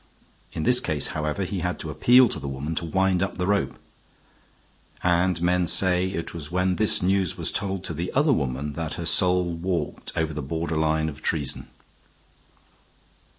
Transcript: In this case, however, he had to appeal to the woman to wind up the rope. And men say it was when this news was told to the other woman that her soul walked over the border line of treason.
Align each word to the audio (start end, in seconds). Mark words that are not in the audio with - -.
In 0.53 0.63
this 0.63 0.79
case, 0.79 1.09
however, 1.13 1.43
he 1.43 1.59
had 1.59 1.77
to 1.81 1.91
appeal 1.91 2.27
to 2.29 2.39
the 2.39 2.47
woman 2.47 2.73
to 2.73 2.85
wind 2.85 3.21
up 3.21 3.37
the 3.37 3.45
rope. 3.45 3.77
And 5.03 5.39
men 5.43 5.67
say 5.67 6.07
it 6.07 6.33
was 6.33 6.49
when 6.51 6.77
this 6.77 7.03
news 7.03 7.37
was 7.37 7.51
told 7.51 7.83
to 7.83 7.93
the 7.93 8.11
other 8.13 8.33
woman 8.33 8.73
that 8.73 8.95
her 8.95 9.05
soul 9.05 9.53
walked 9.53 10.11
over 10.17 10.33
the 10.33 10.41
border 10.41 10.75
line 10.75 11.07
of 11.07 11.21
treason. 11.21 11.67